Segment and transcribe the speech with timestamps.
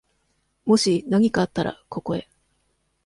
[0.65, 2.27] もしなにかあったら、ここへ。